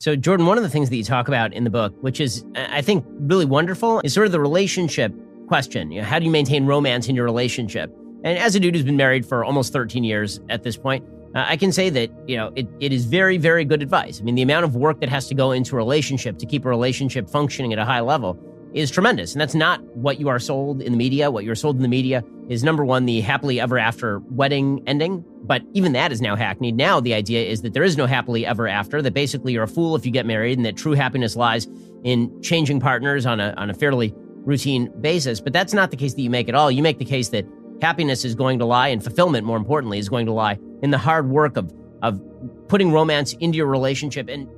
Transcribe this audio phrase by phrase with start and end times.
[0.00, 2.44] So, Jordan, one of the things that you talk about in the book, which is,
[2.54, 5.12] I think, really wonderful, is sort of the relationship
[5.48, 5.90] question.
[5.90, 7.92] You know, how do you maintain romance in your relationship?
[8.22, 11.46] And as a dude who's been married for almost 13 years at this point, uh,
[11.48, 14.20] I can say that, you know, it, it is very, very good advice.
[14.20, 16.64] I mean, the amount of work that has to go into a relationship to keep
[16.64, 18.38] a relationship functioning at a high level
[18.74, 19.32] is tremendous.
[19.32, 21.28] And that's not what you are sold in the media.
[21.28, 25.24] What you're sold in the media is number one, the happily ever after wedding ending.
[25.42, 26.76] But even that is now hackneyed.
[26.76, 29.68] Now the idea is that there is no happily ever after, that basically you're a
[29.68, 31.66] fool if you get married and that true happiness lies
[32.04, 35.40] in changing partners on a, on a fairly routine basis.
[35.40, 36.70] But that's not the case that you make at all.
[36.70, 37.46] You make the case that
[37.82, 40.98] happiness is going to lie and fulfillment, more importantly, is going to lie in the
[40.98, 42.20] hard work of, of
[42.68, 44.28] putting romance into your relationship.
[44.28, 44.48] And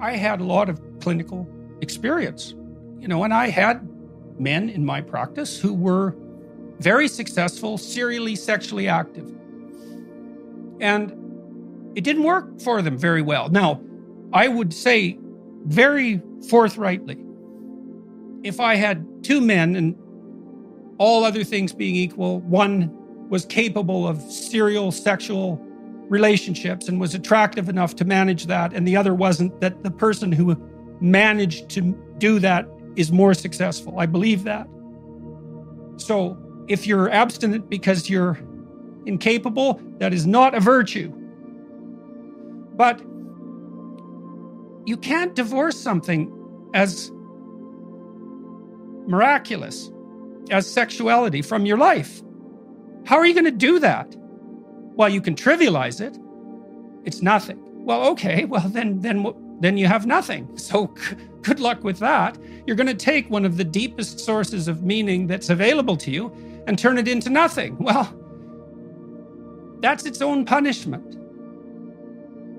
[0.00, 1.48] I had a lot of clinical
[1.80, 2.54] experience
[3.00, 3.88] you know, and I had
[4.38, 6.14] men in my practice who were
[6.80, 9.30] very successful, serially sexually active.
[10.80, 11.12] And
[11.94, 13.48] it didn't work for them very well.
[13.48, 13.80] Now,
[14.32, 15.18] I would say
[15.64, 17.18] very forthrightly
[18.42, 19.96] if I had two men and
[20.98, 22.90] all other things being equal, one
[23.28, 25.58] was capable of serial sexual
[26.08, 30.32] relationships and was attractive enough to manage that, and the other wasn't, that the person
[30.32, 30.56] who
[31.00, 31.80] managed to
[32.18, 33.98] do that is more successful.
[33.98, 34.66] I believe that.
[35.96, 36.36] So
[36.70, 38.38] if you're abstinent because you're
[39.04, 41.12] incapable, that is not a virtue.
[42.76, 43.00] But
[44.86, 46.32] you can't divorce something
[46.72, 47.10] as
[49.08, 49.90] miraculous
[50.50, 52.22] as sexuality from your life.
[53.04, 54.14] How are you going to do that?
[54.94, 56.16] Well, you can trivialize it.
[57.04, 57.58] It's nothing.
[57.84, 58.44] Well, okay.
[58.44, 59.26] Well, then, then,
[59.58, 60.48] then you have nothing.
[60.56, 60.94] So
[61.42, 62.36] Good luck with that.
[62.66, 66.30] You're going to take one of the deepest sources of meaning that's available to you
[66.66, 67.76] and turn it into nothing.
[67.78, 68.14] Well,
[69.80, 71.16] that's its own punishment.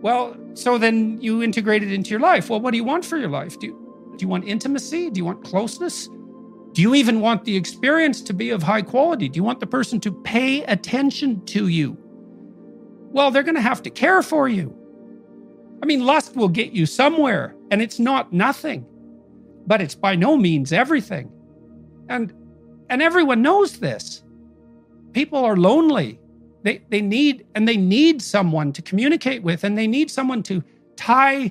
[0.00, 2.50] Well, so then you integrate it into your life.
[2.50, 3.58] Well, what do you want for your life?
[3.58, 5.10] Do you, do you want intimacy?
[5.10, 6.08] Do you want closeness?
[6.72, 9.28] Do you even want the experience to be of high quality?
[9.28, 11.96] Do you want the person to pay attention to you?
[13.12, 14.74] Well, they're going to have to care for you.
[15.82, 18.86] I mean, lust will get you somewhere, and it's not nothing,
[19.66, 21.30] but it's by no means everything.
[22.08, 22.32] And
[22.92, 24.22] and everyone knows this.
[25.12, 26.20] People are lonely.
[26.62, 30.62] They they need and they need someone to communicate with, and they need someone to
[30.94, 31.50] tie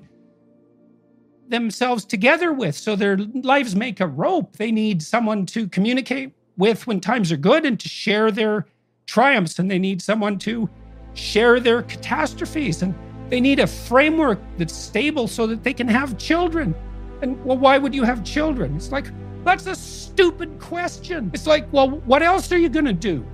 [1.50, 4.56] themselves together with so their lives make a rope.
[4.58, 8.68] They need someone to communicate with when times are good and to share their
[9.08, 10.70] triumphs, and they need someone to
[11.14, 12.94] share their catastrophes and
[13.30, 16.76] they need a framework that's stable so that they can have children.
[17.24, 18.76] And well, why would you have children?
[18.76, 19.08] It's like,
[19.44, 21.32] that's a stupid question.
[21.34, 23.26] It's like, well, what else are you going to do?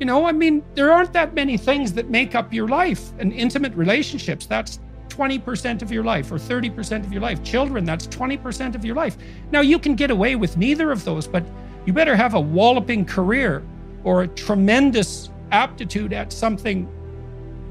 [0.00, 3.12] You know, I mean, there aren't that many things that make up your life.
[3.18, 7.42] And intimate relationships, that's 20% of your life or 30% of your life.
[7.44, 9.16] Children, that's 20% of your life.
[9.50, 11.44] Now, you can get away with neither of those, but
[11.86, 13.62] you better have a walloping career
[14.04, 16.88] or a tremendous aptitude at something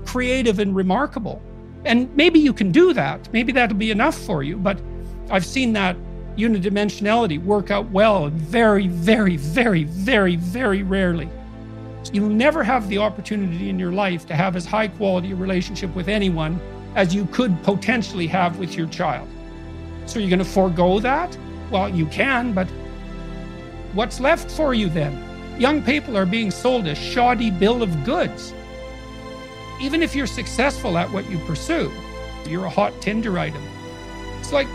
[0.06, 1.42] creative and remarkable.
[1.86, 3.32] And maybe you can do that.
[3.34, 4.58] Maybe that'll be enough for you.
[4.58, 4.80] But
[5.30, 5.96] I've seen that
[6.38, 11.30] unidimensionality work out well very, very, very, very, very rarely.
[12.12, 15.94] You'll never have the opportunity in your life to have as high quality a relationship
[15.96, 16.60] with anyone
[16.96, 19.28] as you could potentially have with your child.
[20.06, 21.38] So you're going to forego that?
[21.70, 22.68] Well, you can, but
[23.94, 25.24] what's left for you then?
[25.60, 28.54] Young people are being sold a shoddy bill of goods
[29.82, 31.92] even if you're successful at what you pursue,
[32.48, 33.64] you're a hot Tinder item.
[34.40, 34.68] It's like,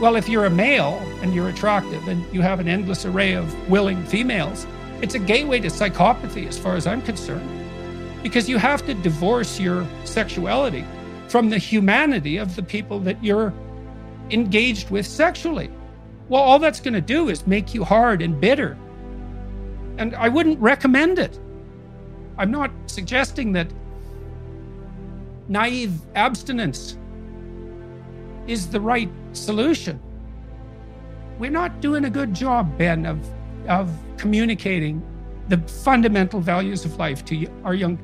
[0.00, 3.68] well, if you're a male and you're attractive and you have an endless array of
[3.68, 4.66] willing females,
[5.02, 7.48] it's a gateway to psychopathy as far as I'm concerned.
[8.22, 10.84] Because you have to divorce your sexuality
[11.28, 13.52] from the humanity of the people that you're
[14.30, 15.70] engaged with sexually.
[16.28, 18.76] Well, all that's going to do is make you hard and bitter.
[19.96, 21.38] And I wouldn't recommend it.
[22.36, 23.68] I'm not suggesting that
[25.48, 26.96] naive abstinence
[28.48, 30.00] is the right solution.
[31.38, 33.18] We're not doing a good job, Ben, of,
[33.68, 35.02] of communicating
[35.48, 37.98] the fundamental values of life to our young